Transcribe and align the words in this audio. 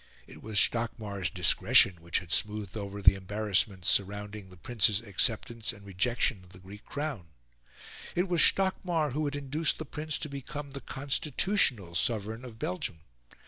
It 0.25 0.41
was 0.41 0.59
Stockmar's 0.59 1.29
discretion 1.29 2.01
which 2.01 2.17
had 2.17 2.31
smoothed 2.31 2.75
over 2.75 3.03
the 3.03 3.13
embarrassments 3.13 3.87
surrounding 3.87 4.49
the 4.49 4.57
Prince's 4.57 4.99
acceptance 5.01 5.71
and 5.71 5.85
rejection 5.85 6.43
of 6.43 6.53
the 6.53 6.57
Greek 6.59 6.83
crown. 6.87 7.27
It 8.15 8.27
was 8.27 8.41
Stockmar 8.41 9.11
who 9.11 9.25
had 9.25 9.35
induced 9.35 9.77
the 9.77 9.85
Prince 9.85 10.17
to 10.17 10.27
become 10.27 10.71
the 10.71 10.81
constitutional 10.81 11.93
Sovereign 11.93 12.43
of 12.43 12.57
Belgium. 12.57 13.01